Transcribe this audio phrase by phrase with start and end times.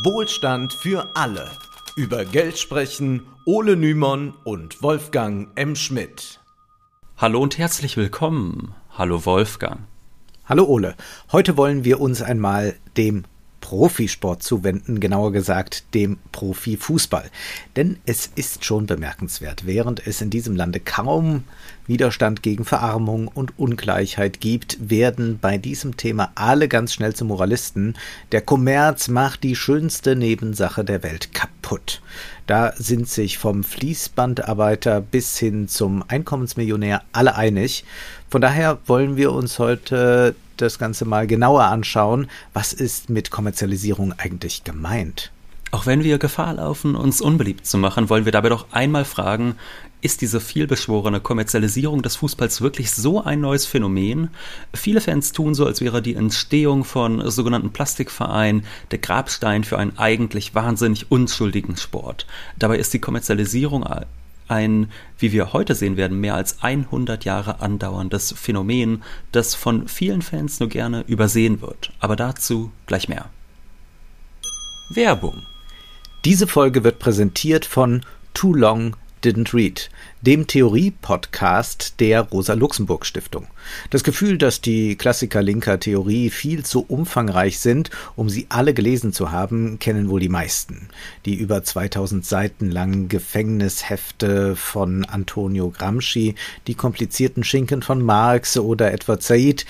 [0.00, 1.50] Wohlstand für alle.
[1.96, 5.76] Über Geld sprechen Ole Nymon und Wolfgang M.
[5.76, 6.40] Schmidt.
[7.18, 8.74] Hallo und herzlich willkommen.
[8.96, 9.80] Hallo Wolfgang.
[10.46, 10.96] Hallo Ole.
[11.30, 13.24] Heute wollen wir uns einmal dem
[13.62, 17.30] Profisport zuwenden, genauer gesagt dem Profifußball.
[17.76, 21.44] Denn es ist schon bemerkenswert, während es in diesem Lande kaum
[21.86, 27.94] Widerstand gegen Verarmung und Ungleichheit gibt, werden bei diesem Thema alle ganz schnell zu Moralisten.
[28.32, 32.02] Der Kommerz macht die schönste Nebensache der Welt kaputt.
[32.46, 37.84] Da sind sich vom Fließbandarbeiter bis hin zum Einkommensmillionär alle einig.
[38.28, 42.28] Von daher wollen wir uns heute das Ganze mal genauer anschauen.
[42.52, 45.30] Was ist mit Kommerzialisierung eigentlich gemeint?
[45.72, 49.56] Auch wenn wir Gefahr laufen, uns unbeliebt zu machen, wollen wir dabei doch einmal fragen,
[50.02, 54.28] ist diese vielbeschworene Kommerzialisierung des Fußballs wirklich so ein neues Phänomen?
[54.74, 59.96] Viele Fans tun so, als wäre die Entstehung von sogenannten Plastikvereinen der Grabstein für einen
[59.96, 62.26] eigentlich wahnsinnig unschuldigen Sport.
[62.58, 63.84] Dabei ist die Kommerzialisierung
[64.52, 70.22] ein, wie wir heute sehen werden, mehr als 100 Jahre andauerndes Phänomen, das von vielen
[70.22, 71.92] Fans nur gerne übersehen wird.
[71.98, 73.30] Aber dazu gleich mehr.
[74.90, 75.42] Werbung.
[76.24, 78.02] Diese Folge wird präsentiert von
[78.34, 79.88] Too Long Didn't Read,
[80.20, 83.46] dem Theorie-Podcast der Rosa-Luxemburg-Stiftung.
[83.90, 89.12] Das Gefühl, dass die Klassiker linker Theorie viel zu umfangreich sind, um sie alle gelesen
[89.12, 90.88] zu haben, kennen wohl die meisten.
[91.24, 96.34] Die über 2000 Seiten langen Gefängnishefte von Antonio Gramsci,
[96.66, 99.66] die komplizierten Schinken von Marx oder Edward Said,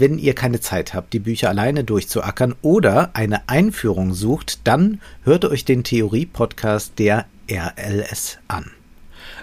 [0.00, 5.44] wenn ihr keine Zeit habt, die Bücher alleine durchzuackern oder eine Einführung sucht, dann hört
[5.44, 8.70] euch den Theorie-Podcast der RLS an.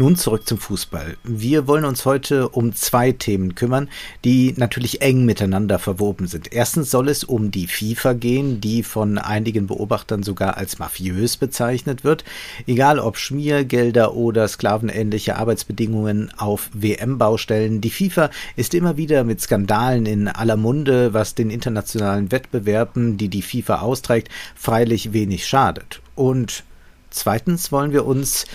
[0.00, 1.16] Nun zurück zum Fußball.
[1.24, 3.88] Wir wollen uns heute um zwei Themen kümmern,
[4.24, 6.52] die natürlich eng miteinander verwoben sind.
[6.52, 12.04] Erstens soll es um die FIFA gehen, die von einigen Beobachtern sogar als mafiös bezeichnet
[12.04, 12.22] wird.
[12.68, 20.06] Egal ob Schmiergelder oder sklavenähnliche Arbeitsbedingungen auf WM-Baustellen, die FIFA ist immer wieder mit Skandalen
[20.06, 26.02] in aller Munde, was den internationalen Wettbewerben, die die FIFA austrägt, freilich wenig schadet.
[26.14, 26.62] Und
[27.10, 28.46] zweitens wollen wir uns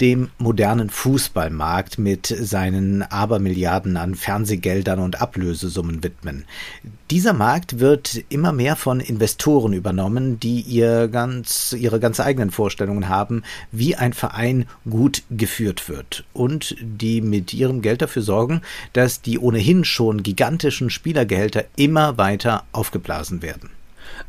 [0.00, 6.44] dem modernen Fußballmarkt mit seinen Abermilliarden an Fernsehgeldern und Ablösesummen widmen.
[7.10, 13.08] Dieser Markt wird immer mehr von Investoren übernommen, die ihr ganz, ihre ganz eigenen Vorstellungen
[13.08, 18.62] haben, wie ein Verein gut geführt wird und die mit ihrem Geld dafür sorgen,
[18.92, 23.70] dass die ohnehin schon gigantischen Spielergehälter immer weiter aufgeblasen werden.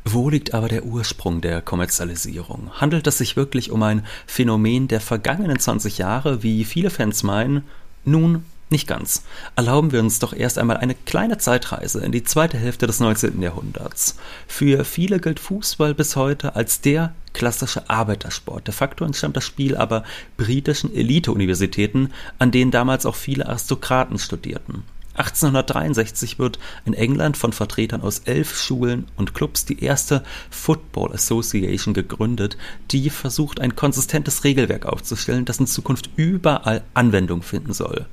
[0.05, 2.71] Wo liegt aber der Ursprung der Kommerzialisierung?
[2.73, 7.63] Handelt es sich wirklich um ein Phänomen der vergangenen 20 Jahre, wie viele Fans meinen?
[8.03, 9.23] Nun, nicht ganz.
[9.55, 13.41] Erlauben wir uns doch erst einmal eine kleine Zeitreise in die zweite Hälfte des 19.
[13.41, 14.15] Jahrhunderts.
[14.47, 18.67] Für viele gilt Fußball bis heute als der klassische Arbeitersport.
[18.67, 20.03] De facto entstammt das Spiel aber
[20.37, 24.83] britischen Elite-Universitäten, an denen damals auch viele Aristokraten studierten.
[25.15, 31.93] 1863 wird in England von Vertretern aus elf Schulen und Clubs die erste Football Association
[31.93, 32.57] gegründet,
[32.91, 38.05] die versucht, ein konsistentes Regelwerk aufzustellen, das in Zukunft überall Anwendung finden soll.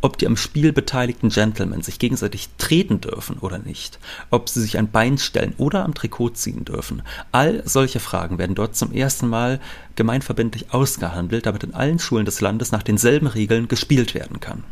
[0.00, 3.98] Ob die am Spiel beteiligten Gentlemen sich gegenseitig treten dürfen oder nicht,
[4.30, 7.02] ob sie sich ein Bein stellen oder am Trikot ziehen dürfen,
[7.32, 9.60] all solche Fragen werden dort zum ersten Mal
[9.94, 14.64] gemeinverbindlich ausgehandelt, damit in allen Schulen des Landes nach denselben Regeln gespielt werden kann.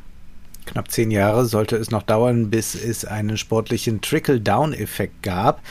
[0.66, 5.62] Knapp zehn Jahre sollte es noch dauern, bis es einen sportlichen Trickle-Down-Effekt gab,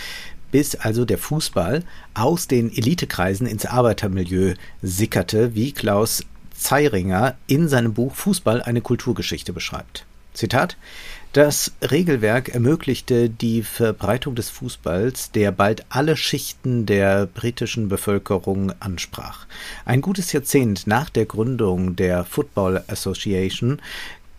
[0.52, 6.24] bis also der Fußball aus den Elitekreisen ins Arbeitermilieu sickerte, wie Klaus
[6.56, 10.06] Zeiringer in seinem Buch Fußball eine Kulturgeschichte beschreibt.
[10.34, 10.78] Zitat
[11.32, 19.46] Das Regelwerk ermöglichte die Verbreitung des Fußballs, der bald alle Schichten der britischen Bevölkerung ansprach.
[19.86, 23.80] Ein gutes Jahrzehnt nach der Gründung der Football Association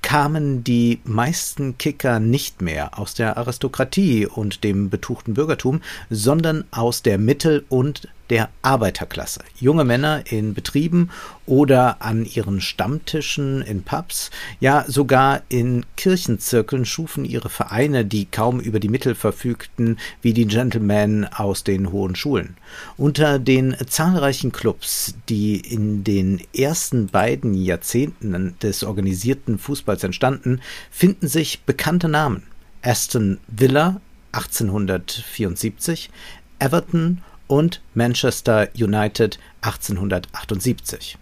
[0.05, 5.81] kamen die meisten Kicker nicht mehr aus der Aristokratie und dem betuchten Bürgertum,
[6.11, 9.41] sondern aus der Mittel- und der Arbeiterklasse.
[9.59, 11.11] Junge Männer in Betrieben
[11.47, 14.31] oder an ihren Stammtischen in Pubs,
[14.61, 20.47] ja sogar in Kirchenzirkeln schufen ihre Vereine, die kaum über die Mittel verfügten, wie die
[20.47, 22.57] Gentlemen aus den hohen Schulen.
[22.97, 30.61] Unter den zahlreichen Clubs, die in den ersten beiden Jahrzehnten des organisierten Fußballs entstanden,
[30.91, 32.45] finden sich bekannte Namen.
[32.83, 34.01] Aston Villa
[34.33, 36.11] 1874,
[36.59, 41.19] Everton und Manchester United 1878.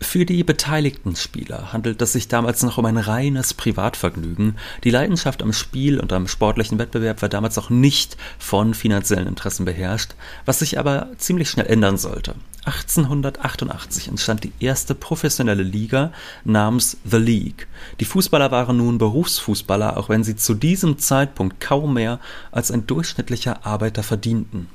[0.00, 4.56] Für die beteiligten Spieler handelt es sich damals noch um ein reines Privatvergnügen.
[4.82, 9.64] Die Leidenschaft am Spiel und am sportlichen Wettbewerb war damals auch nicht von finanziellen Interessen
[9.64, 10.14] beherrscht,
[10.44, 12.34] was sich aber ziemlich schnell ändern sollte.
[12.66, 16.12] 1888 entstand die erste professionelle Liga
[16.44, 17.68] namens The League.
[18.00, 22.20] Die Fußballer waren nun Berufsfußballer, auch wenn sie zu diesem Zeitpunkt kaum mehr
[22.52, 24.68] als ein durchschnittlicher Arbeiter verdienten.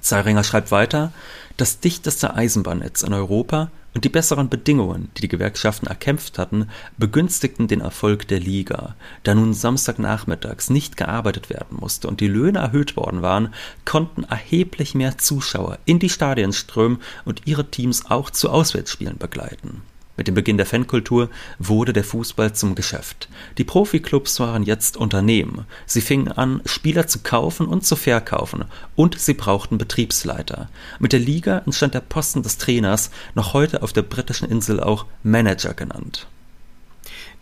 [0.00, 1.12] Zeiringer schreibt weiter,
[1.56, 7.66] das dichteste Eisenbahnnetz in Europa und die besseren Bedingungen, die die Gewerkschaften erkämpft hatten, begünstigten
[7.66, 8.94] den Erfolg der Liga.
[9.22, 13.54] Da nun Samstagnachmittags nicht gearbeitet werden musste und die Löhne erhöht worden waren,
[13.86, 19.80] konnten erheblich mehr Zuschauer in die Stadien strömen und ihre Teams auch zu Auswärtsspielen begleiten.
[20.16, 21.28] Mit dem Beginn der Fankultur
[21.58, 23.28] wurde der Fußball zum Geschäft.
[23.58, 25.66] Die Profiklubs waren jetzt Unternehmen.
[25.84, 28.64] Sie fingen an, Spieler zu kaufen und zu verkaufen,
[28.94, 30.68] und sie brauchten Betriebsleiter.
[30.98, 35.06] Mit der Liga entstand der Posten des Trainers, noch heute auf der britischen Insel auch
[35.22, 36.26] Manager genannt.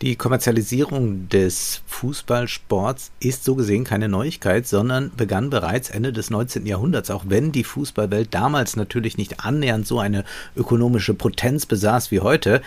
[0.05, 6.67] Die Kommerzialisierung des Fußballsports ist so gesehen keine Neuigkeit, sondern begann bereits Ende des 19.
[6.67, 12.21] Jahrhunderts, auch wenn die Fußballwelt damals natürlich nicht annähernd so eine ökonomische Potenz besaß wie
[12.21, 12.61] heute.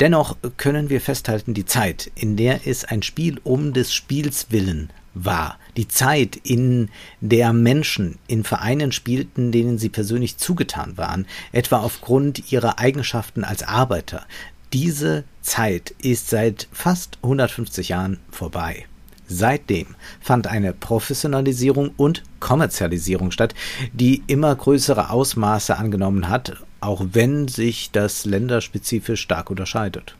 [0.00, 4.88] Dennoch können wir festhalten, die Zeit, in der es ein Spiel um des Spiels willen
[5.12, 6.88] war, die Zeit, in
[7.20, 13.62] der Menschen in Vereinen spielten, denen sie persönlich zugetan waren, etwa aufgrund ihrer Eigenschaften als
[13.62, 14.24] Arbeiter,
[14.72, 18.86] diese Zeit ist seit fast 150 Jahren vorbei.
[19.28, 23.54] Seitdem fand eine Professionalisierung und Kommerzialisierung statt,
[23.92, 30.16] die immer größere Ausmaße angenommen hat, auch wenn sich das länderspezifisch stark unterscheidet.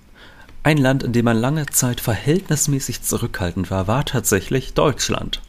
[0.63, 5.41] Ein Land, in dem man lange Zeit verhältnismäßig zurückhaltend war, war tatsächlich Deutschland.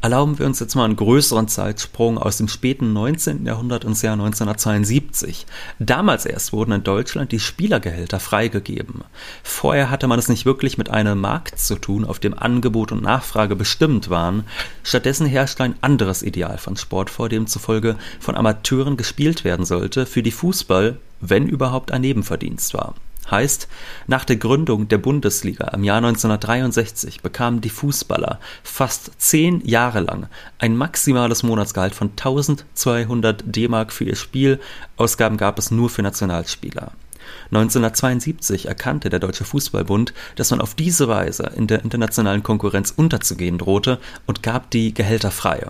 [0.00, 3.44] Erlauben wir uns jetzt mal einen größeren Zeitsprung aus dem späten 19.
[3.44, 5.46] Jahrhundert ins Jahr 1972.
[5.78, 9.04] Damals erst wurden in Deutschland die Spielergehälter freigegeben.
[9.42, 13.02] Vorher hatte man es nicht wirklich mit einem Markt zu tun, auf dem Angebot und
[13.02, 14.44] Nachfrage bestimmt waren.
[14.82, 20.06] Stattdessen herrschte ein anderes Ideal von Sport vor, dem zufolge von Amateuren gespielt werden sollte,
[20.06, 22.94] für die Fußball, wenn überhaupt, ein Nebenverdienst war.
[23.30, 23.68] Heißt,
[24.06, 30.26] nach der Gründung der Bundesliga im Jahr 1963 bekamen die Fußballer fast zehn Jahre lang
[30.58, 34.60] ein maximales Monatsgehalt von 1200 D-Mark für ihr Spiel.
[34.96, 36.92] Ausgaben gab es nur für Nationalspieler.
[37.46, 43.58] 1972 erkannte der Deutsche Fußballbund, dass man auf diese Weise in der internationalen Konkurrenz unterzugehen
[43.58, 45.66] drohte und gab die Gehälter frei.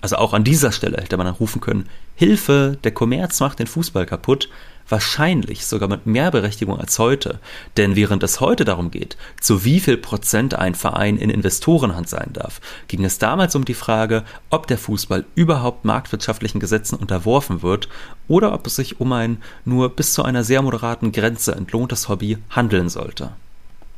[0.00, 3.66] Also auch an dieser Stelle hätte man dann rufen können, Hilfe, der Kommerz macht den
[3.66, 4.48] Fußball kaputt,
[4.90, 7.38] wahrscheinlich sogar mit mehr Berechtigung als heute.
[7.76, 12.30] Denn während es heute darum geht, zu wie viel Prozent ein Verein in Investorenhand sein
[12.32, 17.88] darf, ging es damals um die Frage, ob der Fußball überhaupt marktwirtschaftlichen Gesetzen unterworfen wird
[18.28, 22.38] oder ob es sich um ein nur bis zu einer sehr moderaten Grenze entlohntes Hobby
[22.50, 23.32] handeln sollte.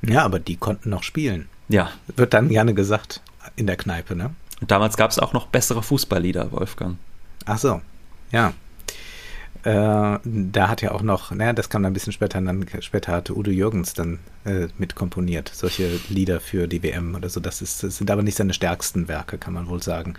[0.02, 1.48] Ja, aber die konnten noch spielen.
[1.68, 1.90] Ja.
[2.16, 3.20] Wird dann gerne gesagt
[3.56, 4.34] in der Kneipe, ne?
[4.60, 6.96] Und damals gab es auch noch bessere Fußballlieder, Wolfgang.
[7.46, 7.80] Ach so,
[8.30, 8.52] ja.
[9.64, 13.12] Äh, da hat ja auch noch, naja, das kam dann ein bisschen später, dann später
[13.12, 17.38] hatte Udo Jürgens dann äh, mitkomponiert, solche Lieder für die WM oder so.
[17.38, 20.14] Das, ist, das sind aber nicht seine stärksten Werke, kann man wohl sagen.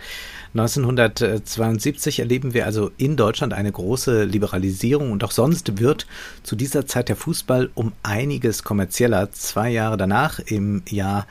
[0.54, 6.06] 1972 erleben wir also in Deutschland eine große Liberalisierung und auch sonst wird
[6.42, 9.30] zu dieser Zeit der Fußball um einiges kommerzieller.
[9.32, 11.26] Zwei Jahre danach, im Jahr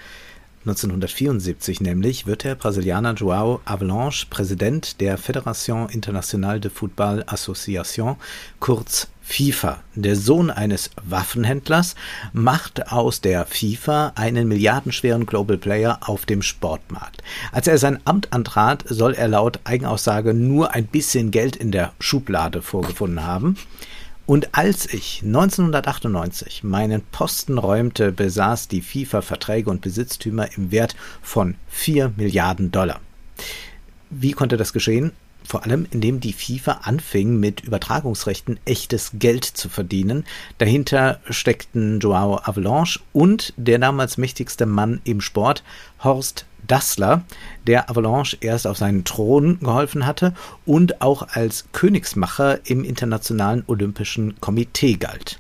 [0.65, 8.15] 1974 nämlich wird der Brasilianer João Avalanche Präsident der Fédération Internationale de Football Association,
[8.61, 9.79] kurz FIFA.
[9.95, 11.95] Der Sohn eines Waffenhändlers
[12.31, 17.23] macht aus der FIFA einen milliardenschweren Global Player auf dem Sportmarkt.
[17.51, 21.91] Als er sein Amt antrat, soll er laut Eigenaussage nur ein bisschen Geld in der
[21.99, 23.57] Schublade vorgefunden haben.
[24.25, 30.95] Und als ich 1998 meinen Posten räumte, besaß die FIFA Verträge und Besitztümer im Wert
[31.21, 33.01] von 4 Milliarden Dollar.
[34.09, 35.11] Wie konnte das geschehen?
[35.45, 40.25] Vor allem indem die FIFA anfing, mit Übertragungsrechten echtes Geld zu verdienen.
[40.57, 45.63] Dahinter steckten Joao Avalanche und der damals mächtigste Mann im Sport,
[46.03, 47.23] Horst Dassler,
[47.67, 50.33] der Avalanche erst auf seinen Thron geholfen hatte
[50.65, 55.39] und auch als Königsmacher im Internationalen Olympischen Komitee galt.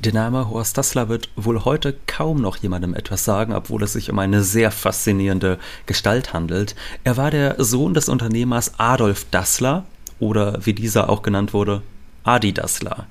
[0.00, 4.12] Der Name Horst Dassler wird wohl heute kaum noch jemandem etwas sagen, obwohl es sich
[4.12, 6.76] um eine sehr faszinierende Gestalt handelt.
[7.02, 9.86] Er war der Sohn des Unternehmers Adolf Dassler
[10.20, 11.82] oder wie dieser auch genannt wurde,
[12.22, 13.06] Adi Dassler.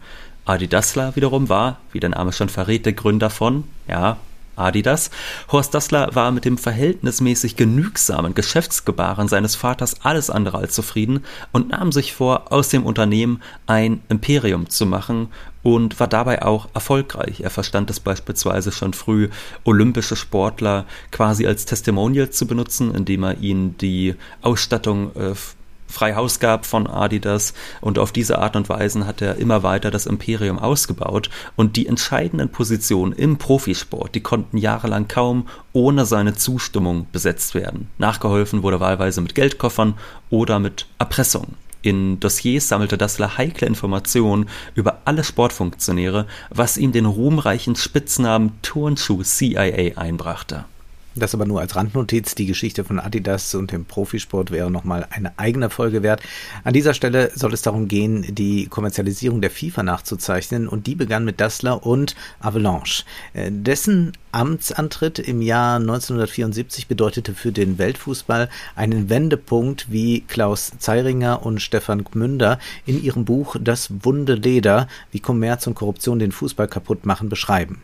[0.45, 4.15] Adi Dassler wiederum war, wie der Name schon verrät, der Gründer von, ja,
[4.57, 5.11] Adidas.
[5.51, 11.69] Horst Dassler war mit dem verhältnismäßig genügsamen Geschäftsgebaren seines Vaters alles andere als zufrieden und
[11.69, 15.29] nahm sich vor, aus dem Unternehmen ein Imperium zu machen
[15.63, 17.41] und war dabei auch erfolgreich.
[17.41, 19.29] Er verstand es beispielsweise schon früh,
[19.63, 25.33] olympische Sportler quasi als Testimonial zu benutzen, indem er ihnen die Ausstattung äh,
[25.87, 29.91] frei Haus gab von Adidas und auf diese Art und Weise hat er immer weiter
[29.91, 36.35] das Imperium ausgebaut und die entscheidenden Positionen im Profisport, die konnten jahrelang kaum ohne seine
[36.35, 37.89] Zustimmung besetzt werden.
[37.97, 39.95] Nachgeholfen wurde wahlweise mit Geldkoffern
[40.29, 41.55] oder mit Erpressung.
[41.81, 49.23] In Dossiers sammelte Dassler heikle Informationen über alle Sportfunktionäre, was ihm den ruhmreichen Spitznamen Turnschuh
[49.23, 50.65] CIA einbrachte.
[51.19, 52.35] Das aber nur als Randnotiz.
[52.35, 56.21] Die Geschichte von Adidas und dem Profisport wäre nochmal eine eigene Folge wert.
[56.63, 61.25] An dieser Stelle soll es darum gehen, die Kommerzialisierung der FIFA nachzuzeichnen und die begann
[61.25, 63.03] mit Dassler und Avalanche.
[63.33, 71.45] Äh, dessen Amtsantritt im Jahr 1974 bedeutete für den Weltfußball einen Wendepunkt, wie Klaus Zeiringer
[71.45, 76.67] und Stefan Gmünder in ihrem Buch Das Wunde Leder, wie Kommerz und Korruption den Fußball
[76.67, 77.81] kaputt machen, beschreiben.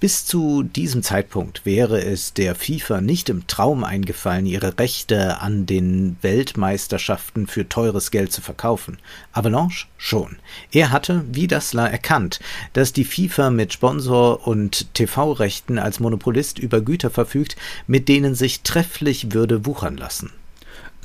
[0.00, 5.66] Bis zu diesem Zeitpunkt wäre es der FIFA nicht im Traum eingefallen, ihre Rechte an
[5.66, 8.98] den Weltmeisterschaften für teures Geld zu verkaufen.
[9.32, 10.36] Avalanche schon.
[10.72, 12.40] Er hatte, wie Dassler, erkannt,
[12.74, 18.62] dass die FIFA mit Sponsor- und TV-Rechten als Monopolist über Güter verfügt, mit denen sich
[18.62, 20.32] trefflich würde wuchern lassen.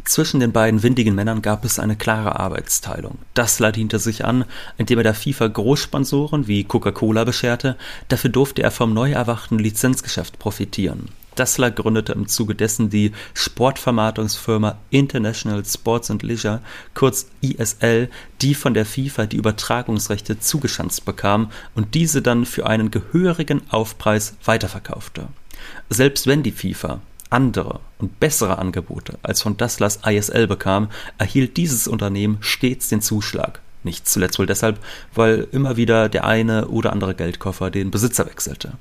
[0.06, 3.18] Zwischen den beiden windigen Männern gab es eine klare Arbeitsteilung.
[3.34, 4.46] Dassler diente sich an,
[4.78, 7.76] indem er der FIFA Großsponsoren wie Coca-Cola bescherte,
[8.08, 11.10] dafür durfte er vom neu erwachten Lizenzgeschäft profitieren.
[11.36, 16.62] Dassler gründete im Zuge dessen die Sportvermarktungsfirma International Sports and Leisure,
[16.94, 18.10] kurz ISL,
[18.42, 24.36] die von der FIFA die Übertragungsrechte zugeschanzt bekam und diese dann für einen gehörigen Aufpreis
[24.44, 25.28] weiterverkaufte.
[25.90, 31.88] Selbst wenn die FIFA andere und bessere Angebote als von Dasslers ISL bekam, erhielt dieses
[31.88, 33.62] Unternehmen stets den Zuschlag.
[33.84, 34.80] Nicht zuletzt wohl deshalb,
[35.16, 38.74] weil immer wieder der eine oder andere Geldkoffer den Besitzer wechselte.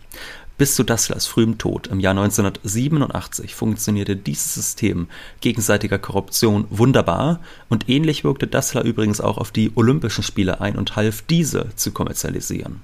[0.56, 5.06] Bis zu Dasslers frühem Tod im Jahr 1987 funktionierte dieses System
[5.40, 7.38] gegenseitiger Korruption wunderbar
[7.68, 11.92] und ähnlich wirkte Dassler übrigens auch auf die Olympischen Spiele ein und half diese zu
[11.92, 12.82] kommerzialisieren.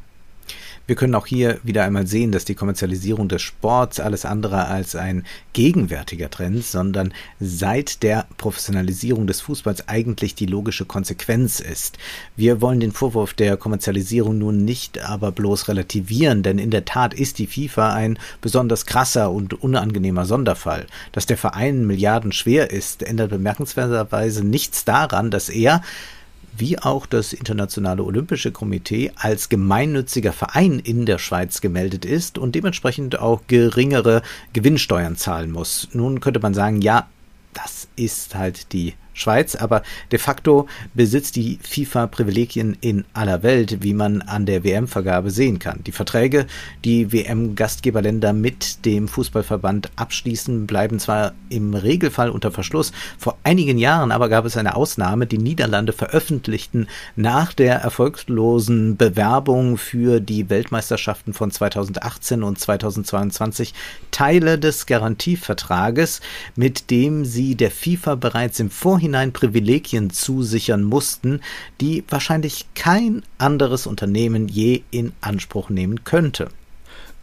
[0.86, 4.94] Wir können auch hier wieder einmal sehen, dass die Kommerzialisierung des Sports alles andere als
[4.94, 5.24] ein
[5.54, 11.96] gegenwärtiger Trend, sondern seit der Professionalisierung des Fußballs eigentlich die logische Konsequenz ist.
[12.36, 17.14] Wir wollen den Vorwurf der Kommerzialisierung nun nicht aber bloß relativieren, denn in der Tat
[17.14, 20.86] ist die FIFA ein besonders krasser und unangenehmer Sonderfall.
[21.12, 25.80] Dass der Verein Milliarden schwer ist, ändert bemerkenswerterweise nichts daran, dass er
[26.56, 32.54] wie auch das Internationale Olympische Komitee als gemeinnütziger Verein in der Schweiz gemeldet ist und
[32.54, 35.88] dementsprechend auch geringere Gewinnsteuern zahlen muss.
[35.92, 37.08] Nun könnte man sagen, ja,
[37.52, 43.82] das ist halt die Schweiz, aber de facto besitzt die FIFA Privilegien in aller Welt,
[43.82, 45.82] wie man an der WM-Vergabe sehen kann.
[45.84, 46.46] Die Verträge,
[46.84, 52.92] die WM-Gastgeberländer mit dem Fußballverband abschließen, bleiben zwar im Regelfall unter Verschluss.
[53.16, 55.26] Vor einigen Jahren aber gab es eine Ausnahme.
[55.26, 63.74] Die Niederlande veröffentlichten nach der erfolglosen Bewerbung für die Weltmeisterschaften von 2018 und 2022
[64.10, 66.20] Teile des Garantievertrages,
[66.56, 71.42] mit dem sie der FIFA bereits im Vorhinein Vorhinein Privilegien zusichern mussten,
[71.78, 76.48] die wahrscheinlich kein anderes Unternehmen je in Anspruch nehmen könnte.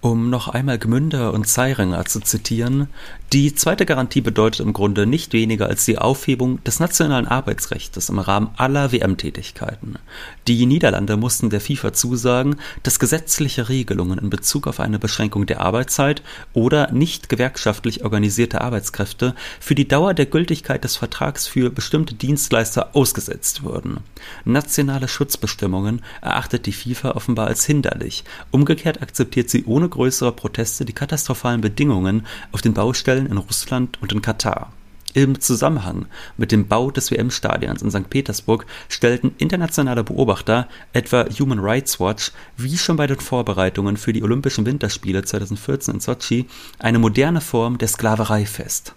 [0.01, 2.87] Um noch einmal Gmünder und Zeiringer zu zitieren,
[3.33, 8.17] die zweite Garantie bedeutet im Grunde nicht weniger als die Aufhebung des nationalen Arbeitsrechts im
[8.17, 9.99] Rahmen aller WM-Tätigkeiten.
[10.47, 15.61] Die Niederlande mussten der FIFA zusagen, dass gesetzliche Regelungen in Bezug auf eine Beschränkung der
[15.61, 22.15] Arbeitszeit oder nicht gewerkschaftlich organisierte Arbeitskräfte für die Dauer der Gültigkeit des Vertrags für bestimmte
[22.15, 23.99] Dienstleister ausgesetzt würden.
[24.45, 28.23] Nationale Schutzbestimmungen erachtet die FIFA offenbar als hinderlich.
[28.49, 34.11] Umgekehrt akzeptiert sie ohne größere Proteste die katastrophalen Bedingungen auf den Baustellen in Russland und
[34.11, 34.73] in Katar.
[35.13, 36.05] Im Zusammenhang
[36.37, 38.09] mit dem Bau des WM-Stadions in St.
[38.09, 44.23] Petersburg stellten internationale Beobachter, etwa Human Rights Watch, wie schon bei den Vorbereitungen für die
[44.23, 46.47] Olympischen Winterspiele 2014 in Sochi,
[46.79, 48.93] eine moderne Form der Sklaverei fest.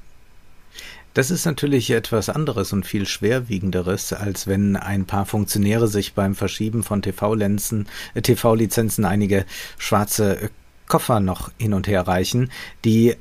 [1.14, 6.34] Das ist natürlich etwas anderes und viel schwerwiegenderes, als wenn ein paar Funktionäre sich beim
[6.34, 8.56] Verschieben von TV-Lizenzen äh, TV
[9.04, 9.46] einige
[9.78, 10.50] schwarze
[10.88, 12.50] Koffer noch hin und her reichen.
[12.84, 13.16] Die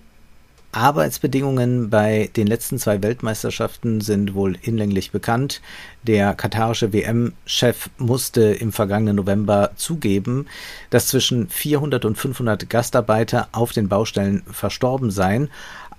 [0.73, 5.61] Arbeitsbedingungen bei den letzten zwei Weltmeisterschaften sind wohl hinlänglich bekannt.
[6.01, 10.47] Der katarische WM-Chef musste im vergangenen November zugeben,
[10.89, 15.49] dass zwischen 400 und 500 Gastarbeiter auf den Baustellen verstorben seien,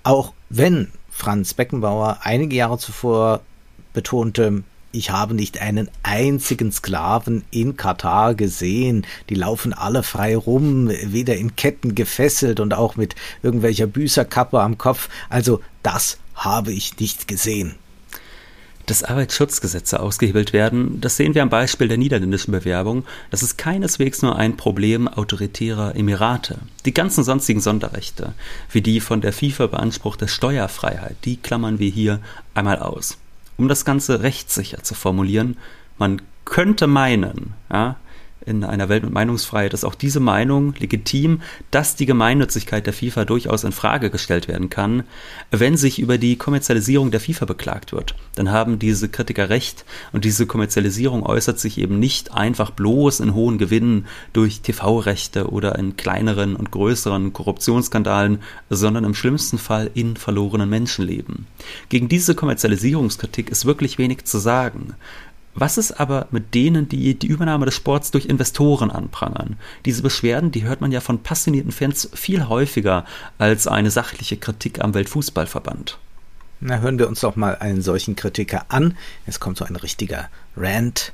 [0.03, 3.39] auch wenn Franz Beckenbauer einige Jahre zuvor
[3.93, 4.63] betonte,
[4.95, 9.05] ich habe nicht einen einzigen Sklaven in Katar gesehen.
[9.29, 14.77] Die laufen alle frei rum, weder in Ketten gefesselt und auch mit irgendwelcher Büßerkappe am
[14.77, 15.09] Kopf.
[15.29, 17.75] Also das habe ich nicht gesehen.
[18.85, 23.03] Dass Arbeitsschutzgesetze ausgehebelt werden, das sehen wir am Beispiel der niederländischen Bewerbung.
[23.31, 26.59] Das ist keineswegs nur ein Problem autoritärer Emirate.
[26.85, 28.35] Die ganzen sonstigen Sonderrechte,
[28.71, 32.19] wie die von der FIFA beanspruchte Steuerfreiheit, die klammern wir hier
[32.53, 33.17] einmal aus
[33.57, 35.57] um das Ganze rechtssicher zu formulieren,
[35.97, 37.97] man könnte meinen, ja,
[38.45, 43.25] in einer Welt mit Meinungsfreiheit ist auch diese Meinung legitim, dass die Gemeinnützigkeit der FIFA
[43.25, 45.03] durchaus in Frage gestellt werden kann,
[45.51, 48.15] wenn sich über die Kommerzialisierung der FIFA beklagt wird.
[48.35, 53.33] Dann haben diese Kritiker recht und diese Kommerzialisierung äußert sich eben nicht einfach bloß in
[53.33, 60.17] hohen Gewinnen durch TV-Rechte oder in kleineren und größeren Korruptionsskandalen, sondern im schlimmsten Fall in
[60.17, 61.47] verlorenen Menschenleben.
[61.89, 64.95] Gegen diese Kommerzialisierungskritik ist wirklich wenig zu sagen.
[65.57, 69.55] Was ist aber mit denen, die die Übernahme des Sports durch Investoren anprangern?
[69.85, 73.05] Diese Beschwerden, die hört man ja von passionierten Fans viel häufiger
[73.37, 75.97] als eine sachliche Kritik am Weltfußballverband.
[76.59, 78.97] Na, hören wir uns doch mal einen solchen Kritiker an.
[79.25, 81.13] Es kommt so ein richtiger Rant.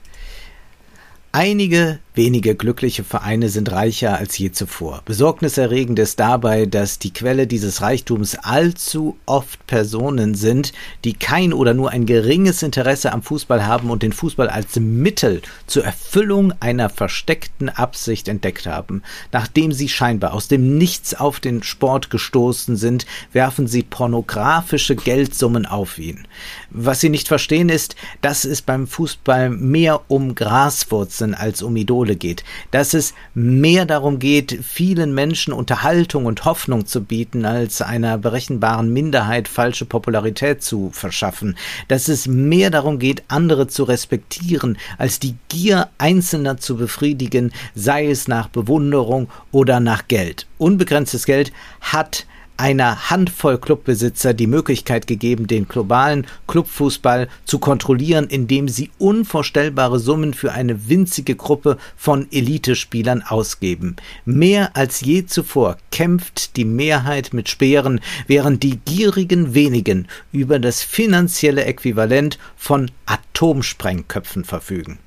[1.31, 5.01] Einige wenige glückliche Vereine sind reicher als je zuvor.
[5.05, 10.73] Besorgniserregend ist dabei, dass die Quelle dieses Reichtums allzu oft Personen sind,
[11.05, 15.41] die kein oder nur ein geringes Interesse am Fußball haben und den Fußball als Mittel
[15.67, 19.03] zur Erfüllung einer versteckten Absicht entdeckt haben.
[19.31, 25.65] Nachdem sie scheinbar aus dem Nichts auf den Sport gestoßen sind, werfen sie pornografische Geldsummen
[25.65, 26.27] auf ihn.
[26.69, 32.00] Was sie nicht verstehen ist, dass es beim Fußball mehr um Graswurzeln als um Idole
[32.01, 37.81] Idole geht, dass es mehr darum geht, vielen Menschen Unterhaltung und Hoffnung zu bieten, als
[37.81, 44.77] einer berechenbaren Minderheit falsche Popularität zu verschaffen, dass es mehr darum geht, andere zu respektieren,
[44.97, 50.47] als die Gier Einzelner zu befriedigen, sei es nach Bewunderung oder nach Geld.
[50.57, 52.25] Unbegrenztes Geld hat
[52.61, 60.35] einer Handvoll Clubbesitzer die Möglichkeit gegeben, den globalen Clubfußball zu kontrollieren, indem sie unvorstellbare Summen
[60.35, 63.95] für eine winzige Gruppe von Elitespielern ausgeben.
[64.25, 70.83] Mehr als je zuvor kämpft die Mehrheit mit Speeren, während die gierigen wenigen über das
[70.83, 74.99] finanzielle Äquivalent von Atomsprengköpfen verfügen.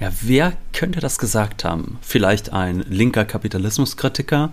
[0.00, 1.98] Ja, wer könnte das gesagt haben?
[2.00, 4.50] Vielleicht ein linker Kapitalismuskritiker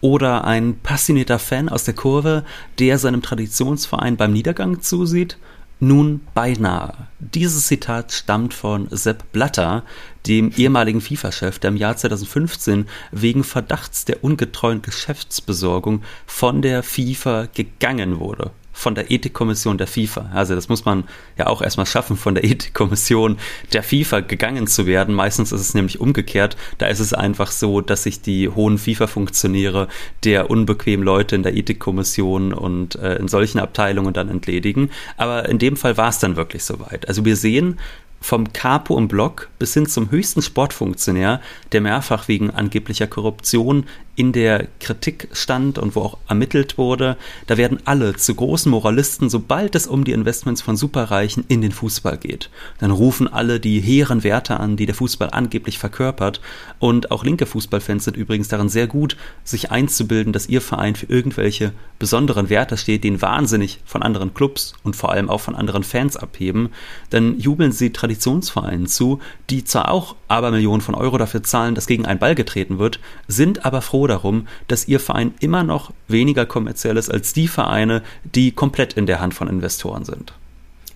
[0.00, 2.44] oder ein passionierter Fan aus der Kurve,
[2.78, 5.38] der seinem Traditionsverein beim Niedergang zusieht?
[5.78, 7.08] Nun beinahe.
[7.18, 9.82] Dieses Zitat stammt von Sepp Blatter,
[10.26, 17.48] dem ehemaligen FIFA-Chef, der im Jahr 2015 wegen Verdachts der ungetreuen Geschäftsbesorgung von der FIFA
[17.52, 20.30] gegangen wurde von der Ethikkommission der FIFA.
[20.34, 21.04] Also das muss man
[21.38, 23.38] ja auch erstmal schaffen, von der Ethikkommission
[23.72, 25.14] der FIFA gegangen zu werden.
[25.14, 26.58] Meistens ist es nämlich umgekehrt.
[26.76, 29.88] Da ist es einfach so, dass sich die hohen FIFA-Funktionäre
[30.24, 34.90] der unbequemen Leute in der Ethikkommission und äh, in solchen Abteilungen dann entledigen.
[35.16, 37.08] Aber in dem Fall war es dann wirklich soweit.
[37.08, 37.78] Also wir sehen,
[38.26, 43.86] vom Capo im Block bis hin zum höchsten Sportfunktionär, der mehrfach wegen angeblicher Korruption
[44.16, 49.28] in der Kritik stand und wo auch ermittelt wurde, da werden alle zu großen Moralisten,
[49.28, 52.50] sobald es um die Investments von Superreichen in den Fußball geht.
[52.78, 56.40] Dann rufen alle die hehren Werte an, die der Fußball angeblich verkörpert.
[56.78, 61.06] Und auch linke Fußballfans sind übrigens darin sehr gut, sich einzubilden, dass ihr Verein für
[61.06, 65.54] irgendwelche besonderen Werte steht, die ihn wahnsinnig von anderen Clubs und vor allem auch von
[65.54, 66.70] anderen Fans abheben.
[67.10, 72.06] Dann jubeln sie Traditionsvereinen zu, die zwar auch Abermillionen von Euro dafür zahlen, dass gegen
[72.06, 72.98] einen Ball getreten wird,
[73.28, 78.02] sind aber froh darum, dass ihr Verein immer noch weniger kommerziell ist als die Vereine,
[78.24, 80.32] die komplett in der Hand von Investoren sind.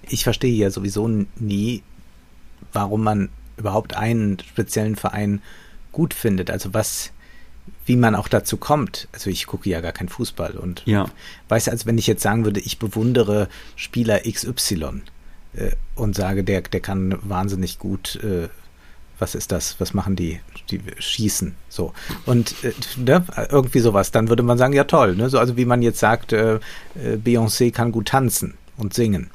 [0.09, 1.83] Ich verstehe ja sowieso nie,
[2.73, 5.43] warum man überhaupt einen speziellen Verein
[5.93, 6.51] gut findet.
[6.51, 7.13] Also was
[7.87, 9.07] wie man auch dazu kommt.
[9.13, 11.07] Also ich gucke ja gar keinen Fußball und ja.
[11.49, 15.03] weiß, als wenn ich jetzt sagen würde, ich bewundere Spieler XY
[15.55, 18.49] äh, und sage, der, der kann wahnsinnig gut, äh,
[19.19, 21.93] was ist das, was machen die, die schießen, so.
[22.27, 25.29] Und äh, ne, irgendwie sowas, dann würde man sagen, ja toll, ne?
[25.29, 29.31] so, also wie man jetzt sagt, äh, äh, Beyoncé kann gut tanzen und singen.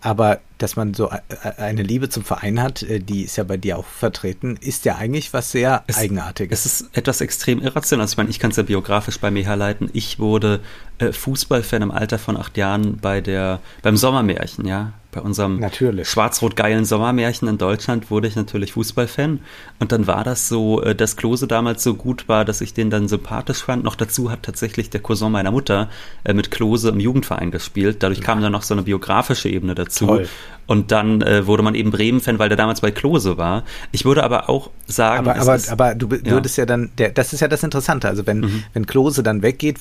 [0.00, 1.10] Aber dass man so
[1.56, 4.96] eine Liebe zum Verein hat, äh, die ist ja bei dir auch vertreten, ist ja
[4.96, 6.64] eigentlich was sehr es, Eigenartiges.
[6.64, 8.02] Es ist etwas extrem irrational.
[8.02, 9.88] Also ich meine, ich kann es ja biografisch bei mir herleiten.
[9.92, 10.60] Ich wurde
[10.98, 15.64] äh, Fußballfan im Alter von acht Jahren bei der, beim Sommermärchen, ja bei unserem
[16.02, 19.40] schwarz-rot-geilen Sommermärchen in Deutschland wurde ich natürlich Fußballfan.
[19.78, 22.90] Und dann war das so, äh, dass Klose damals so gut war, dass ich den
[22.90, 23.84] dann sympathisch fand.
[23.84, 25.88] Noch dazu hat tatsächlich der Cousin meiner Mutter
[26.24, 28.02] äh, mit Klose im Jugendverein gespielt.
[28.02, 30.06] Dadurch kam dann noch so eine biografische Ebene dazu.
[30.06, 30.28] Toll.
[30.68, 33.64] Und dann äh, wurde man eben Bremen-Fan, weil der damals bei Klose war.
[33.90, 35.26] Ich würde aber auch sagen.
[35.26, 36.30] Aber, aber, ist, aber du ja.
[36.30, 38.06] würdest ja dann, der, das ist ja das Interessante.
[38.06, 38.64] Also wenn, mhm.
[38.74, 39.78] wenn Klose dann weggeht,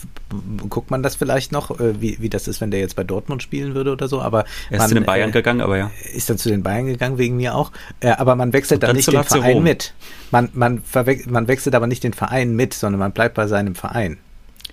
[0.69, 3.43] guckt man das vielleicht noch, äh, wie, wie das ist, wenn der jetzt bei Dortmund
[3.43, 4.21] spielen würde oder so.
[4.21, 5.91] Aber er ist man, zu den Bayern äh, gegangen, aber ja.
[6.13, 7.73] Ist dann zu den Bayern gegangen, wegen mir auch.
[7.99, 9.93] Äh, aber man wechselt dann, dann nicht den Verein mit.
[10.31, 10.81] Man, man,
[11.27, 14.19] man wechselt aber nicht den Verein mit, sondern man bleibt bei seinem Verein.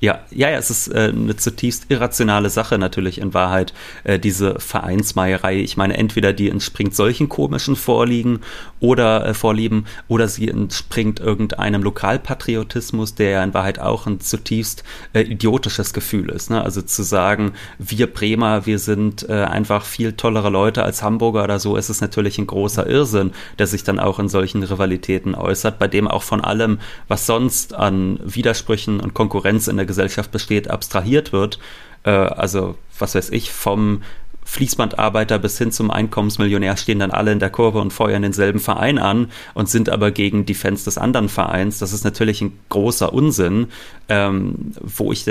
[0.05, 3.73] Ja, ja, ja, es ist äh, eine zutiefst irrationale Sache natürlich in Wahrheit,
[4.05, 5.61] äh, diese Vereinsmeierei.
[5.61, 8.41] Ich meine, entweder die entspringt solchen komischen Vorliegen
[8.81, 14.85] oder äh, Vorlieben oder sie entspringt irgendeinem Lokalpatriotismus, der ja in Wahrheit auch ein zutiefst
[15.15, 16.51] äh, idiotisches Gefühl ist.
[16.51, 16.63] Ne?
[16.63, 21.59] Also zu sagen, wir Bremer, wir sind äh, einfach viel tollere Leute als Hamburger oder
[21.59, 25.79] so, ist es natürlich ein großer Irrsinn, der sich dann auch in solchen Rivalitäten äußert,
[25.79, 30.69] bei dem auch von allem, was sonst an Widersprüchen und Konkurrenz in der Gesellschaft besteht,
[30.71, 31.59] abstrahiert wird.
[32.03, 34.03] Äh, also, was weiß ich, vom
[34.45, 38.99] Fließbandarbeiter bis hin zum Einkommensmillionär stehen dann alle in der Kurve und feuern denselben Verein
[38.99, 41.79] an und sind aber gegen die Fans des anderen Vereins.
[41.79, 43.69] Das ist natürlich ein großer Unsinn,
[44.09, 45.25] ähm, wo ich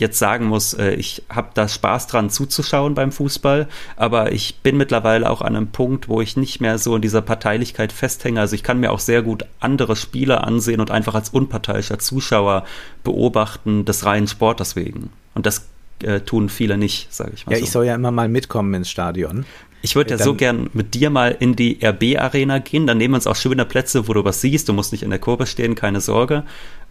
[0.00, 4.76] jetzt sagen muss, äh, ich habe da Spaß dran zuzuschauen beim Fußball, aber ich bin
[4.76, 8.40] mittlerweile auch an einem Punkt, wo ich nicht mehr so in dieser Parteilichkeit festhänge.
[8.40, 12.64] Also ich kann mir auch sehr gut andere Spiele ansehen und einfach als unparteiischer Zuschauer
[13.04, 15.10] beobachten des reinen Sportes wegen.
[15.34, 15.68] Und das
[16.02, 17.52] äh, tun viele nicht, sage ich mal.
[17.52, 17.64] Ja, so.
[17.64, 19.44] ich soll ja immer mal mitkommen ins Stadion.
[19.82, 22.86] Ich würde ja dann, so gern mit dir mal in die RB-Arena gehen.
[22.86, 24.68] Dann nehmen wir uns auch schöne Plätze, wo du was siehst.
[24.68, 26.44] Du musst nicht in der Kurve stehen, keine Sorge.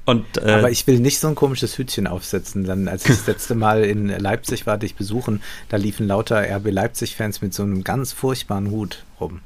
[0.09, 2.63] Und, äh, Aber ich will nicht so ein komisches Hütchen aufsetzen.
[2.63, 6.71] Dann, als ich das letzte Mal in Leipzig war, dich besuchen, da liefen lauter RB
[6.71, 9.41] Leipzig-Fans mit so einem ganz furchtbaren Hut rum.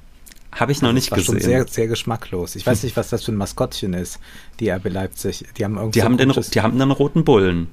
[0.54, 1.34] Habe ich noch also nicht war gesehen.
[1.34, 2.56] Schon sehr, sehr geschmacklos.
[2.56, 4.20] Ich weiß nicht, was das für ein Maskottchen ist,
[4.60, 5.46] die RB Leipzig.
[5.58, 5.92] Die haben irgendwie.
[5.92, 7.68] Die, so haben, den, die haben einen roten Bullen.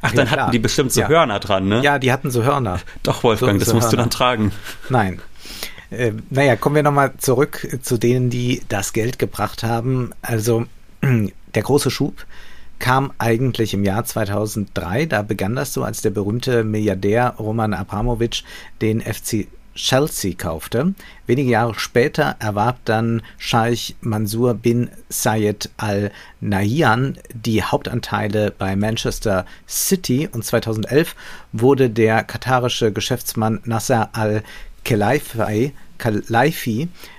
[0.00, 0.50] Ach, ja, dann hatten klar.
[0.50, 1.08] die bestimmt so ja.
[1.08, 1.82] Hörner dran, ne?
[1.82, 2.80] Ja, die hatten so Hörner.
[3.02, 3.90] Doch, Wolfgang, so, das so musst Hörner.
[3.90, 4.52] du dann tragen.
[4.88, 5.20] Nein.
[5.90, 10.12] Äh, naja, kommen wir nochmal zurück zu denen, die das Geld gebracht haben.
[10.22, 10.64] Also
[11.54, 12.26] der große Schub
[12.78, 15.06] kam eigentlich im Jahr 2003.
[15.06, 18.42] Da begann das so, als der berühmte Milliardär Roman Abramowitsch
[18.80, 20.94] den FC Chelsea kaufte.
[21.26, 26.10] Wenige Jahre später erwarb dann Scheich Mansur bin Zayed Al
[26.40, 31.14] Nahyan die Hauptanteile bei Manchester City und 2011
[31.52, 34.42] wurde der katarische Geschäftsmann Nasser Al
[34.84, 35.72] Khelaifi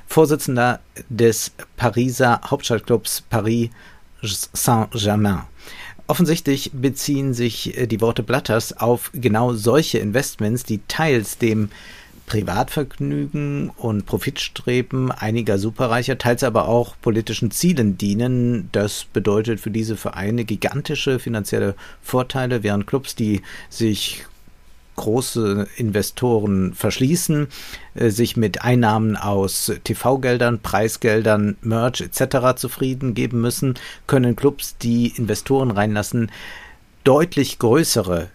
[0.06, 3.70] Vorsitzender des Pariser Hauptstadtclubs Paris
[4.24, 5.44] Saint-Germain.
[6.08, 11.70] Offensichtlich beziehen sich äh, die Worte Blatters auf genau solche Investments, die teils dem
[12.26, 18.70] Privatvergnügen und Profitstreben einiger Superreicher, teils aber auch politischen Zielen dienen.
[18.72, 24.26] Das bedeutet für diese Vereine gigantische finanzielle Vorteile, während Clubs, die sich
[24.96, 27.48] große Investoren verschließen,
[27.96, 32.56] äh, sich mit Einnahmen aus TV-Geldern, Preisgeldern, Merch etc.
[32.56, 33.76] zufrieden geben müssen,
[34.08, 36.32] können Clubs, die Investoren reinlassen,
[37.04, 38.30] deutlich größere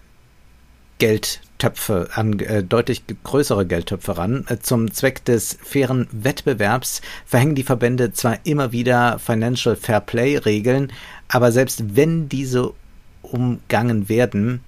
[0.98, 4.44] Geldtöpfe an äh, deutlich größere Geldtöpfe ran.
[4.48, 10.36] Äh, zum Zweck des fairen Wettbewerbs verhängen die Verbände zwar immer wieder Financial Fair Play
[10.38, 10.92] Regeln,
[11.28, 12.72] aber selbst wenn diese
[13.22, 14.60] umgangen werden,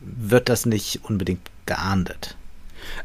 [0.00, 2.36] wird das nicht unbedingt geahndet.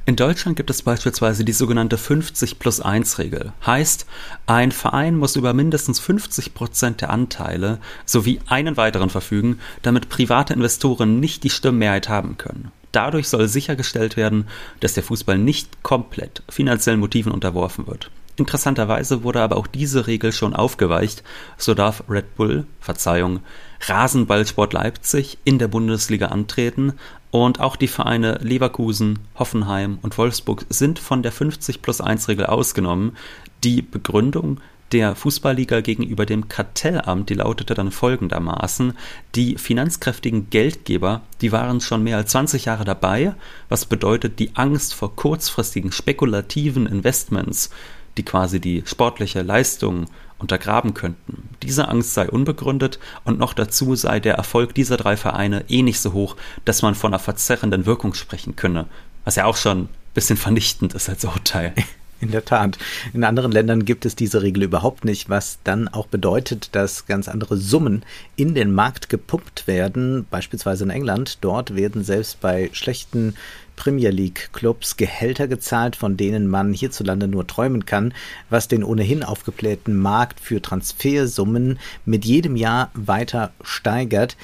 [0.05, 3.53] In Deutschland gibt es beispielsweise die sogenannte 50 plus 1 Regel.
[3.65, 4.05] Heißt,
[4.45, 10.53] ein Verein muss über mindestens 50 Prozent der Anteile sowie einen weiteren verfügen, damit private
[10.53, 12.71] Investoren nicht die Stimmmehrheit haben können.
[12.91, 14.47] Dadurch soll sichergestellt werden,
[14.79, 18.09] dass der Fußball nicht komplett finanziellen Motiven unterworfen wird.
[18.37, 21.23] Interessanterweise wurde aber auch diese Regel schon aufgeweicht,
[21.57, 23.39] so darf Red Bull, Verzeihung,
[23.81, 26.93] Rasenballsport Leipzig in der Bundesliga antreten.
[27.31, 32.45] Und auch die Vereine Leverkusen, Hoffenheim und Wolfsburg sind von der 50 plus 1 Regel
[32.45, 33.15] ausgenommen.
[33.63, 34.59] Die Begründung,
[34.91, 38.93] der Fußballliga gegenüber dem Kartellamt, die lautete dann folgendermaßen,
[39.33, 43.33] die finanzkräftigen Geldgeber, die waren schon mehr als 20 Jahre dabei,
[43.67, 47.71] was bedeutet die Angst vor kurzfristigen spekulativen Investments,
[48.17, 51.49] die quasi die sportliche Leistung untergraben könnten.
[51.63, 55.99] Diese Angst sei unbegründet und noch dazu sei der Erfolg dieser drei Vereine eh nicht
[55.99, 58.85] so hoch, dass man von einer verzerrenden Wirkung sprechen könne,
[59.23, 61.73] was ja auch schon ein bisschen vernichtend ist als Urteil.
[62.21, 62.77] In der Tat.
[63.13, 67.27] In anderen Ländern gibt es diese Regel überhaupt nicht, was dann auch bedeutet, dass ganz
[67.27, 68.03] andere Summen
[68.37, 71.39] in den Markt gepumpt werden, beispielsweise in England.
[71.41, 73.35] Dort werden selbst bei schlechten
[73.75, 78.13] Premier League Clubs Gehälter gezahlt, von denen man hierzulande nur träumen kann,
[78.49, 84.37] was den ohnehin aufgeblähten Markt für Transfersummen mit jedem Jahr weiter steigert.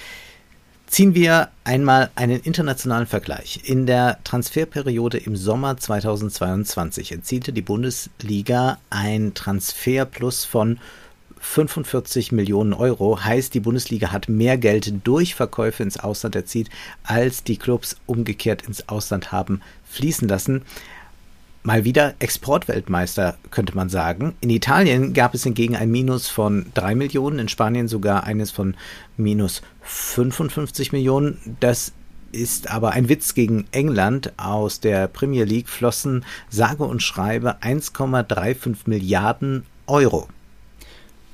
[0.92, 3.62] Ziehen wir einmal einen internationalen Vergleich.
[3.64, 10.80] In der Transferperiode im Sommer 2022 erzielte die Bundesliga ein Transferplus von
[11.42, 13.24] 45 Millionen Euro.
[13.24, 16.70] Heißt, die Bundesliga hat mehr Geld durch Verkäufe ins Ausland erzielt,
[17.04, 20.64] als die Clubs umgekehrt ins Ausland haben fließen lassen
[21.64, 24.34] mal wieder Exportweltmeister, könnte man sagen.
[24.42, 28.76] In Italien gab es hingegen ein Minus von 3 Millionen, in Spanien sogar eines von
[29.18, 31.58] minus 55 Millionen.
[31.60, 31.94] Das
[32.32, 34.34] ist aber ein Witz gegen England.
[34.38, 40.28] Aus der Premier League flossen sage und schreibe 1,35 Milliarden Euro.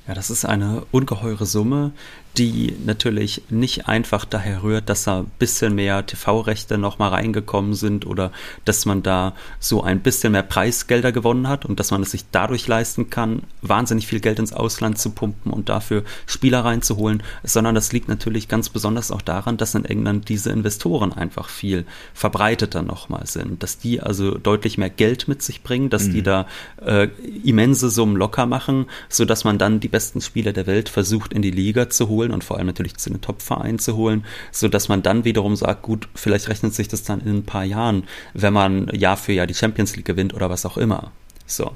[0.08, 1.92] Ja, das ist eine ungeheure Summe,
[2.38, 8.06] die natürlich nicht einfach daher rührt, dass da ein bisschen mehr TV-Rechte nochmal reingekommen sind
[8.06, 8.30] oder
[8.64, 12.24] dass man da so ein bisschen mehr Preisgelder gewonnen hat und dass man es sich
[12.30, 17.74] dadurch leisten kann, wahnsinnig viel Geld ins Ausland zu pumpen und dafür Spieler reinzuholen, sondern
[17.74, 22.82] das liegt natürlich ganz besonders auch daran, dass in England diese Investoren einfach viel verbreiteter
[22.82, 26.12] nochmal sind, dass die also deutlich mehr Geld mit sich bringen, dass mhm.
[26.12, 26.46] die da
[26.84, 27.08] äh,
[27.42, 31.50] immense Summen locker machen, sodass man dann die besten Spieler der Welt versucht in die
[31.50, 35.02] Liga zu holen holen und vor allem natürlich zu den Top-Vereinen zu holen, sodass man
[35.02, 38.88] dann wiederum sagt, gut, vielleicht rechnet sich das dann in ein paar Jahren, wenn man
[38.94, 41.12] Jahr für Jahr die Champions League gewinnt oder was auch immer.
[41.46, 41.72] So.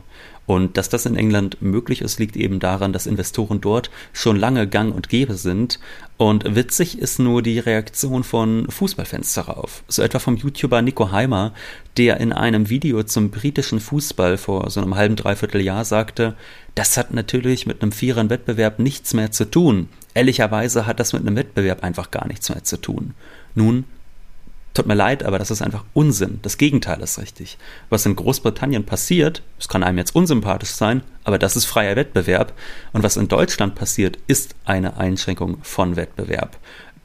[0.46, 4.66] Und dass das in England möglich ist, liegt eben daran, dass Investoren dort schon lange
[4.66, 5.78] gang und gäbe sind.
[6.16, 9.84] Und witzig ist nur die Reaktion von Fußballfans darauf.
[9.88, 11.52] So etwa vom YouTuber Nico Heimer,
[11.96, 16.34] der in einem Video zum britischen Fußball vor so einem halben, dreiviertel Jahr sagte,
[16.74, 19.88] das hat natürlich mit einem vierern Wettbewerb nichts mehr zu tun.
[20.14, 23.14] Ehrlicherweise hat das mit einem Wettbewerb einfach gar nichts mehr zu tun.
[23.54, 23.84] Nun,
[24.74, 26.38] tut mir leid, aber das ist einfach Unsinn.
[26.42, 27.58] Das Gegenteil ist richtig.
[27.90, 32.52] Was in Großbritannien passiert, das kann einem jetzt unsympathisch sein, aber das ist freier Wettbewerb.
[32.92, 36.58] Und was in Deutschland passiert, ist eine Einschränkung von Wettbewerb.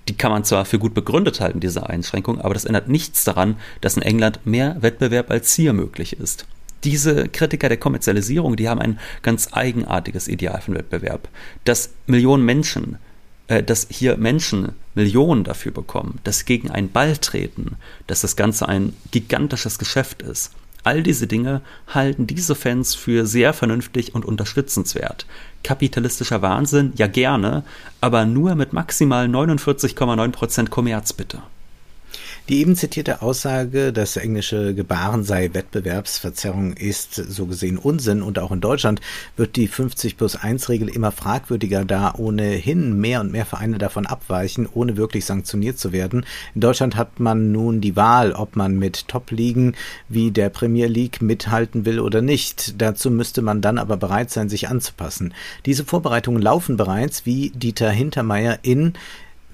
[0.08, 3.58] Die kann man zwar für gut begründet halten, diese Einschränkung, aber das ändert nichts daran,
[3.82, 6.46] dass in England mehr Wettbewerb als hier möglich ist.
[6.84, 11.28] Diese Kritiker der Kommerzialisierung, die haben ein ganz eigenartiges Ideal von Wettbewerb,
[11.66, 12.98] dass Millionen Menschen
[13.48, 18.94] dass hier Menschen Millionen dafür bekommen, dass gegen einen Ball treten, dass das Ganze ein
[19.12, 20.52] gigantisches Geschäft ist.
[20.84, 25.26] All diese Dinge halten diese Fans für sehr vernünftig und unterstützenswert.
[25.64, 27.64] Kapitalistischer Wahnsinn, ja gerne,
[28.00, 31.42] aber nur mit maximal 49,9% Kommerz bitte.
[32.50, 38.54] Die eben zitierte Aussage, das englische Gebaren sei Wettbewerbsverzerrung, ist so gesehen Unsinn und auch
[38.54, 39.02] in Deutschland
[39.36, 44.06] wird die 50 plus 1 Regel immer fragwürdiger, da ohnehin mehr und mehr Vereine davon
[44.06, 46.26] abweichen, ohne wirklich sanktioniert zu werden.
[46.56, 49.76] In Deutschland hat man nun die Wahl, ob man mit Top-Ligen
[50.08, 52.82] wie der Premier League mithalten will oder nicht.
[52.82, 55.34] Dazu müsste man dann aber bereit sein, sich anzupassen.
[55.66, 58.94] Diese Vorbereitungen laufen bereits, wie Dieter Hintermeier in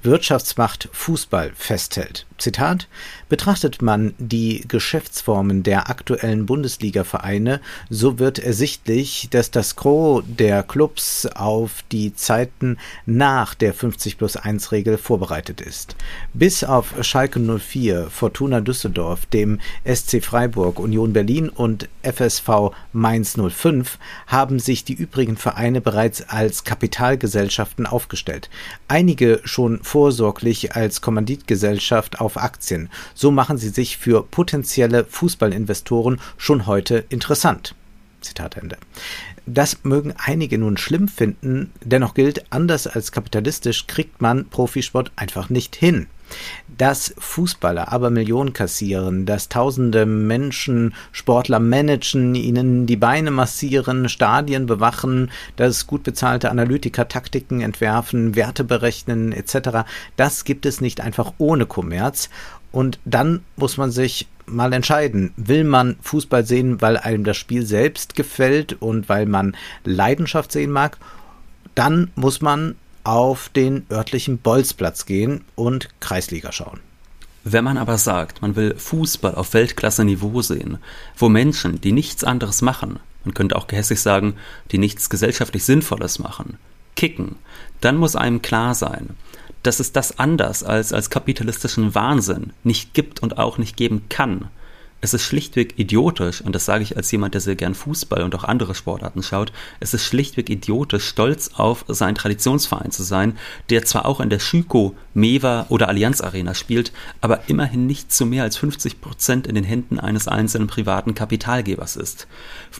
[0.03, 2.25] Wirtschaftsmacht Fußball festhält.
[2.37, 2.87] Zitat
[3.29, 11.25] Betrachtet man die Geschäftsformen der aktuellen Bundesliga-Vereine, so wird ersichtlich, dass das Gros der Clubs
[11.25, 15.95] auf die Zeiten nach der 50 plus 1 Regel vorbereitet ist.
[16.33, 23.97] Bis auf Schalke 04, Fortuna Düsseldorf, dem SC Freiburg, Union Berlin und FSV Mainz 05
[24.27, 28.49] haben sich die übrigen Vereine bereits als Kapitalgesellschaften aufgestellt.
[28.87, 32.89] Einige schon vorsorglich als Kommanditgesellschaft auf Aktien.
[33.13, 37.75] So machen sie sich für potenzielle Fußballinvestoren schon heute interessant.
[38.19, 38.77] Zitat Ende.
[39.45, 45.51] Das mögen einige nun schlimm finden, dennoch gilt, anders als kapitalistisch kriegt man Profisport einfach
[45.51, 46.07] nicht hin.
[46.77, 54.65] Dass Fußballer aber Millionen kassieren, dass tausende Menschen Sportler managen, ihnen die Beine massieren, Stadien
[54.65, 59.85] bewachen, dass gut bezahlte Analytiker Taktiken entwerfen, Werte berechnen etc.,
[60.17, 62.29] das gibt es nicht einfach ohne Kommerz
[62.73, 65.31] und dann muss man sich mal entscheiden.
[65.37, 70.71] Will man Fußball sehen, weil einem das Spiel selbst gefällt und weil man Leidenschaft sehen
[70.71, 70.97] mag?
[71.75, 76.79] Dann muss man auf den örtlichen Bolzplatz gehen und Kreisliga schauen.
[77.43, 80.77] Wenn man aber sagt, man will Fußball auf Weltklasse-Niveau sehen,
[81.17, 84.35] wo Menschen, die nichts anderes machen, man könnte auch gehässig sagen,
[84.71, 86.57] die nichts gesellschaftlich Sinnvolles machen,
[86.95, 87.35] kicken,
[87.81, 89.09] dann muss einem klar sein,
[89.61, 94.49] dass es das anders als als kapitalistischen Wahnsinn nicht gibt und auch nicht geben kann.
[95.03, 98.33] Es ist schlichtweg idiotisch, und das sage ich als jemand, der sehr gern Fußball und
[98.35, 103.37] auch andere Sportarten schaut, es ist schlichtweg idiotisch, stolz auf seinen Traditionsverein zu sein,
[103.69, 108.25] der zwar auch in der Schüko, Mewa oder Allianz Arena spielt, aber immerhin nicht zu
[108.25, 112.25] mehr als 50 Prozent in den Händen eines einzelnen privaten Kapitalgebers ist.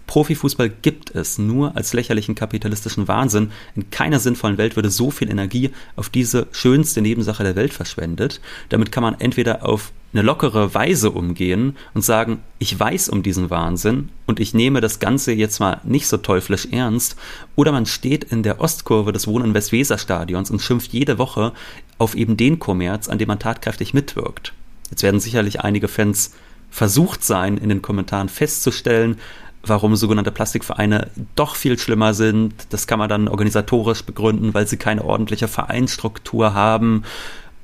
[0.08, 3.52] Profifußball gibt es nur als lächerlichen kapitalistischen Wahnsinn.
[3.76, 8.40] In keiner sinnvollen Welt würde so viel Energie auf diese schönste Nebensache der Welt verschwendet.
[8.70, 13.50] Damit kann man entweder auf eine lockere Weise umgehen und sagen, ich weiß um diesen
[13.50, 17.16] Wahnsinn und ich nehme das Ganze jetzt mal nicht so teuflisch ernst,
[17.56, 21.54] oder man steht in der Ostkurve des Wohnen Westweser Stadions und schimpft jede Woche
[21.98, 24.54] auf eben den Kommerz, an dem man tatkräftig mitwirkt.
[24.90, 26.34] Jetzt werden sicherlich einige Fans
[26.70, 29.18] versucht sein, in den Kommentaren festzustellen,
[29.66, 32.54] warum sogenannte Plastikvereine doch viel schlimmer sind.
[32.70, 37.04] Das kann man dann organisatorisch begründen, weil sie keine ordentliche Vereinsstruktur haben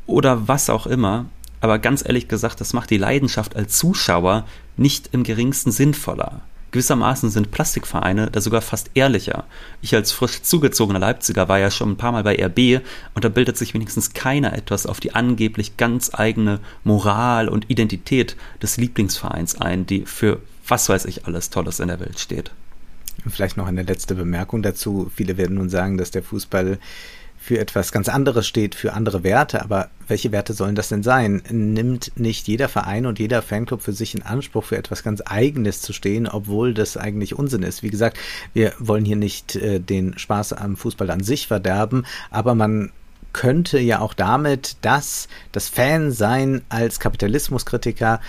[0.07, 1.25] oder was auch immer.
[1.61, 4.45] Aber ganz ehrlich gesagt, das macht die Leidenschaft als Zuschauer
[4.77, 6.41] nicht im geringsten sinnvoller.
[6.71, 9.45] Gewissermaßen sind Plastikvereine da sogar fast ehrlicher.
[9.81, 12.83] Ich als frisch zugezogener Leipziger war ja schon ein paar Mal bei RB
[13.15, 18.35] und da bildet sich wenigstens keiner etwas auf die angeblich ganz eigene Moral und Identität
[18.61, 22.51] des Lieblingsvereins ein, die für was weiß ich alles Tolles in der Welt steht.
[23.27, 25.11] Vielleicht noch eine letzte Bemerkung dazu.
[25.13, 26.77] Viele werden nun sagen, dass der Fußball
[27.39, 29.61] für etwas ganz anderes steht, für andere Werte.
[29.61, 31.41] Aber welche Werte sollen das denn sein?
[31.49, 35.81] Nimmt nicht jeder Verein und jeder Fanclub für sich in Anspruch, für etwas ganz Eigenes
[35.81, 37.81] zu stehen, obwohl das eigentlich Unsinn ist?
[37.81, 38.17] Wie gesagt,
[38.53, 42.91] wir wollen hier nicht äh, den Spaß am Fußball an sich verderben, aber man
[43.31, 48.21] könnte ja auch damit, dass das Fansein als Kapitalismuskritiker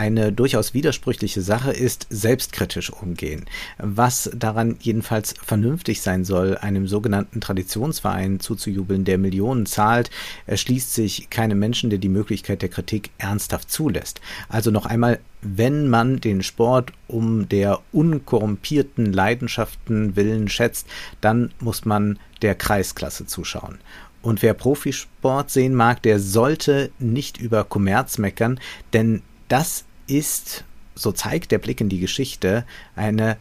[0.00, 3.44] eine durchaus widersprüchliche Sache ist, selbstkritisch umgehen.
[3.76, 10.10] Was daran jedenfalls vernünftig sein soll, einem sogenannten Traditionsverein zuzujubeln, der Millionen zahlt,
[10.46, 14.22] erschließt sich keinem Menschen, der die Möglichkeit der Kritik ernsthaft zulässt.
[14.48, 20.86] Also noch einmal, wenn man den Sport um der unkorrumpierten Leidenschaften willen schätzt,
[21.20, 23.78] dann muss man der Kreisklasse zuschauen.
[24.22, 28.58] Und wer Profisport sehen mag, der sollte nicht über Kommerz meckern,
[28.94, 32.64] denn das ist, so zeigt der Blick in die Geschichte,
[32.96, 33.36] eine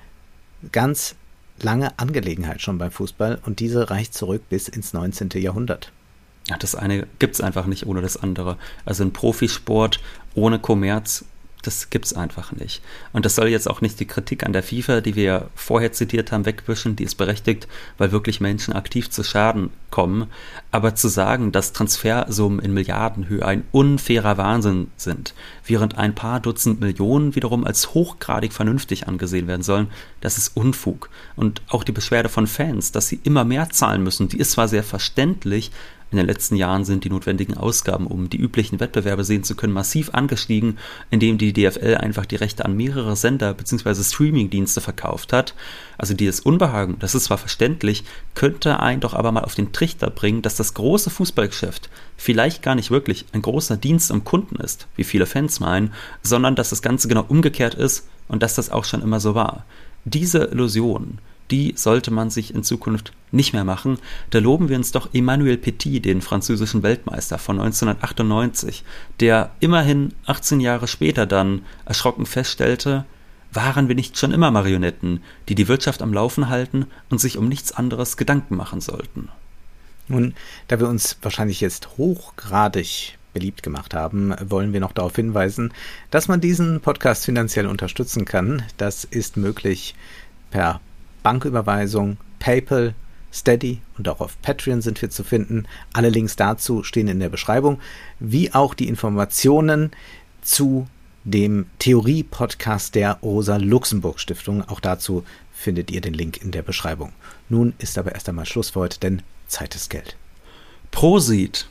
[0.71, 1.15] ganz
[1.61, 5.29] lange Angelegenheit schon beim Fußball und diese reicht zurück bis ins 19.
[5.35, 5.91] Jahrhundert.
[6.47, 8.57] Ja, das eine gibt es einfach nicht ohne das andere.
[8.85, 9.99] Also ein Profisport
[10.33, 11.25] ohne Kommerz
[11.61, 12.81] das gibt's einfach nicht.
[13.11, 16.31] Und das soll jetzt auch nicht die Kritik an der FIFA, die wir vorher zitiert
[16.31, 17.67] haben, wegwischen, die ist berechtigt,
[17.97, 20.27] weil wirklich Menschen aktiv zu Schaden kommen.
[20.71, 25.33] Aber zu sagen, dass Transfersummen in Milliardenhöhe ein unfairer Wahnsinn sind,
[25.65, 29.89] während ein paar Dutzend Millionen wiederum als hochgradig vernünftig angesehen werden sollen,
[30.21, 31.09] das ist Unfug.
[31.35, 34.67] Und auch die Beschwerde von Fans, dass sie immer mehr zahlen müssen, die ist zwar
[34.67, 35.71] sehr verständlich,
[36.11, 39.73] in den letzten Jahren sind die notwendigen Ausgaben, um die üblichen Wettbewerbe sehen zu können,
[39.73, 40.77] massiv angestiegen,
[41.11, 44.03] indem die DFL einfach die Rechte an mehrere Sender bzw.
[44.03, 45.53] Streamingdienste verkauft hat.
[45.97, 50.09] Also dieses Unbehagen, das ist zwar verständlich, könnte einen doch aber mal auf den Trichter
[50.09, 54.87] bringen, dass das große Fußballgeschäft vielleicht gar nicht wirklich ein großer Dienst am Kunden ist,
[54.95, 55.93] wie viele Fans meinen,
[56.23, 59.65] sondern dass das Ganze genau umgekehrt ist und dass das auch schon immer so war.
[60.05, 61.19] Diese Illusion,
[61.51, 63.97] die sollte man sich in Zukunft nicht mehr machen.
[64.29, 68.83] Da loben wir uns doch Emmanuel Petit, den französischen Weltmeister von 1998,
[69.19, 73.05] der immerhin 18 Jahre später dann erschrocken feststellte,
[73.51, 77.49] waren wir nicht schon immer Marionetten, die die Wirtschaft am Laufen halten und sich um
[77.49, 79.29] nichts anderes Gedanken machen sollten.
[80.07, 80.33] Nun,
[80.67, 85.71] da wir uns wahrscheinlich jetzt hochgradig beliebt gemacht haben, wollen wir noch darauf hinweisen,
[86.09, 88.63] dass man diesen Podcast finanziell unterstützen kann.
[88.77, 89.95] Das ist möglich
[90.49, 90.81] per
[91.23, 92.93] Banküberweisung, PayPal,
[93.31, 95.67] Steady und auch auf Patreon sind wir zu finden.
[95.93, 97.79] Alle Links dazu stehen in der Beschreibung,
[98.19, 99.91] wie auch die Informationen
[100.41, 100.87] zu
[101.23, 104.67] dem Theorie-Podcast der Rosa-Luxemburg-Stiftung.
[104.67, 107.13] Auch dazu findet ihr den Link in der Beschreibung.
[107.49, 110.15] Nun ist aber erst einmal Schluss für heute, denn Zeit ist Geld.
[110.91, 111.67] Prosit!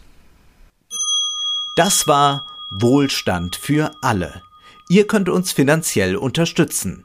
[1.77, 4.43] Das war Wohlstand für alle.
[4.89, 7.05] Ihr könnt uns finanziell unterstützen